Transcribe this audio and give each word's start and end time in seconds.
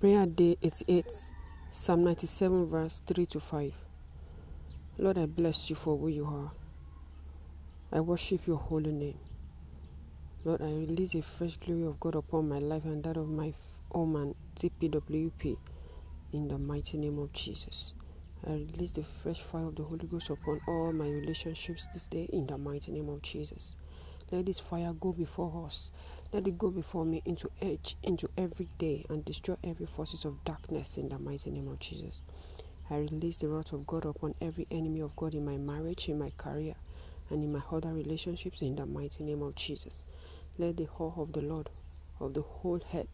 Prayer 0.00 0.26
day 0.26 0.56
88, 0.62 1.06
Psalm 1.70 2.04
97, 2.04 2.66
verse 2.66 3.00
3 3.00 3.26
to 3.26 3.40
5. 3.40 3.74
Lord, 4.98 5.18
I 5.18 5.26
bless 5.26 5.70
you 5.70 5.76
for 5.76 5.96
who 5.98 6.06
you 6.06 6.24
are. 6.24 6.52
I 7.92 8.00
worship 8.00 8.46
your 8.46 8.58
holy 8.58 8.92
name. 8.92 9.18
Lord, 10.44 10.62
I 10.62 10.66
release 10.66 11.16
a 11.16 11.22
fresh 11.22 11.56
glory 11.56 11.84
of 11.86 11.98
God 11.98 12.14
upon 12.14 12.48
my 12.48 12.60
life 12.60 12.84
and 12.84 13.02
that 13.02 13.16
of 13.16 13.28
my 13.28 13.52
home 13.90 14.14
and 14.16 14.34
TPWP 14.56 15.56
in 16.32 16.46
the 16.46 16.58
mighty 16.58 16.98
name 16.98 17.18
of 17.18 17.32
Jesus. 17.32 17.92
I 18.46 18.52
release 18.52 18.92
the 18.92 19.02
fresh 19.02 19.40
fire 19.40 19.66
of 19.66 19.74
the 19.74 19.82
Holy 19.82 20.06
Ghost 20.06 20.30
upon 20.30 20.60
all 20.68 20.92
my 20.92 21.08
relationships 21.08 21.88
this 21.92 22.06
day 22.06 22.28
in 22.32 22.46
the 22.46 22.56
mighty 22.56 22.92
name 22.92 23.08
of 23.08 23.20
Jesus. 23.22 23.74
Let 24.32 24.46
this 24.46 24.60
fire 24.60 24.92
go 24.94 25.12
before 25.12 25.66
us. 25.66 25.90
Let 26.32 26.48
it 26.48 26.58
go 26.58 26.70
before 26.72 27.04
me 27.04 27.22
into 27.26 27.50
edge, 27.62 27.96
into 28.02 28.28
every 28.36 28.68
day, 28.78 29.04
and 29.10 29.24
destroy 29.24 29.56
every 29.64 29.86
forces 29.86 30.24
of 30.24 30.44
darkness 30.44 30.98
in 30.98 31.08
the 31.10 31.18
mighty 31.18 31.50
name 31.50 31.68
of 31.68 31.80
Jesus. 31.80 32.22
I 32.90 32.98
release 32.98 33.38
the 33.38 33.48
wrath 33.48 33.72
of 33.72 33.86
God 33.86 34.04
upon 34.06 34.34
every 34.40 34.66
enemy 34.70 35.00
of 35.02 35.16
God 35.16 35.34
in 35.34 35.44
my 35.44 35.58
marriage, 35.58 36.08
in 36.08 36.18
my 36.18 36.30
career, 36.30 36.74
and 37.30 37.44
in 37.44 37.52
my 37.52 37.62
other 37.70 37.92
relationships 37.94 38.62
in 38.62 38.76
the 38.76 38.86
mighty 38.86 39.24
name 39.24 39.42
of 39.42 39.54
Jesus. 39.56 40.06
Let 40.58 40.76
the 40.78 40.86
whole 40.86 41.14
of 41.16 41.32
the 41.32 41.42
Lord, 41.42 41.70
of 42.20 42.34
the 42.34 42.42
whole 42.42 42.80
head, 42.80 43.08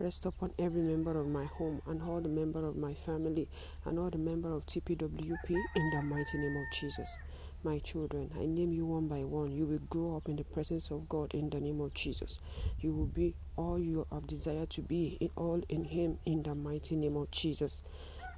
rest 0.00 0.26
upon 0.26 0.52
every 0.58 0.82
member 0.82 1.18
of 1.18 1.28
my 1.28 1.44
home 1.46 1.80
and 1.86 2.02
all 2.02 2.20
the 2.20 2.28
member 2.28 2.66
of 2.66 2.76
my 2.76 2.94
family 2.94 3.48
and 3.84 3.98
all 3.98 4.10
the 4.10 4.18
member 4.18 4.52
of 4.52 4.66
TPWP 4.66 5.66
in 5.74 5.90
the 5.90 6.02
mighty 6.02 6.38
name 6.38 6.56
of 6.56 6.70
Jesus. 6.70 7.20
My 7.64 7.78
children, 7.80 8.30
I 8.36 8.46
name 8.46 8.72
you 8.72 8.86
one 8.86 9.08
by 9.08 9.24
one. 9.24 9.52
You 9.52 9.66
will 9.66 9.80
grow 9.90 10.16
up 10.16 10.28
in 10.28 10.36
the 10.36 10.44
presence 10.44 10.90
of 10.92 11.08
God 11.08 11.34
in 11.34 11.50
the 11.50 11.60
name 11.60 11.80
of 11.82 11.94
Jesus. 11.94 12.40
You 12.80 12.94
will 12.94 13.08
be 13.08 13.34
all 13.56 13.78
you 13.80 14.06
have 14.12 14.26
desired 14.28 14.70
to 14.70 14.82
be, 14.82 15.18
in 15.20 15.30
all 15.36 15.62
in 15.68 15.84
Him 15.84 16.18
in 16.24 16.42
the 16.44 16.54
mighty 16.54 16.96
name 16.96 17.16
of 17.16 17.30
Jesus. 17.32 17.82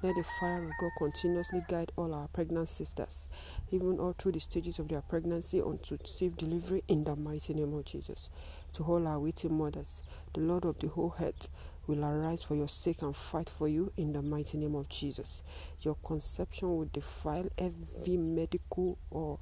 Let 0.03 0.15
the 0.15 0.23
fire 0.23 0.63
of 0.63 0.77
God 0.79 0.91
continuously 0.97 1.61
guide 1.69 1.91
all 1.97 2.13
our 2.13 2.27
pregnant 2.29 2.69
sisters, 2.69 3.29
even 3.71 3.99
all 3.99 4.13
through 4.13 4.33
the 4.33 4.41
stages 4.41 4.79
of 4.79 4.89
their 4.89 5.03
pregnancy 5.03 5.61
unto 5.61 5.97
safe 6.05 6.35
delivery 6.37 6.83
in 6.89 7.05
the 7.05 7.15
mighty 7.15 7.53
name 7.53 7.73
of 7.75 7.85
Jesus. 7.85 8.29
To 8.75 8.83
all 8.83 9.07
our 9.07 9.21
waiting 9.21 9.57
mothers, 9.57 10.03
the 10.33 10.41
Lord 10.41 10.65
of 10.65 10.77
the 10.79 10.89
whole 10.89 11.13
earth 11.21 11.47
will 11.87 12.03
arise 12.03 12.43
for 12.43 12.55
your 12.55 12.67
sake 12.67 13.01
and 13.03 13.15
fight 13.15 13.49
for 13.49 13.69
you 13.69 13.89
in 13.95 14.11
the 14.11 14.21
mighty 14.21 14.57
name 14.57 14.75
of 14.75 14.89
Jesus. 14.89 15.43
Your 15.79 15.95
conception 15.95 16.69
will 16.75 16.89
defile 16.91 17.47
every 17.57 18.17
medical 18.17 18.97
or 19.09 19.39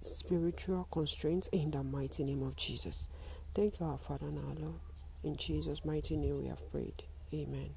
spiritual 0.00 0.88
constraints 0.90 1.46
in 1.52 1.70
the 1.70 1.84
mighty 1.84 2.24
name 2.24 2.42
of 2.42 2.56
Jesus. 2.56 3.08
Thank 3.54 3.78
you, 3.78 3.86
our 3.86 3.98
Father 3.98 4.26
and 4.26 4.38
our 4.38 4.54
Lord. 4.56 4.80
In 5.22 5.36
Jesus' 5.36 5.84
mighty 5.84 6.16
name 6.16 6.38
we 6.38 6.48
have 6.48 6.68
prayed. 6.72 7.04
Amen. 7.32 7.70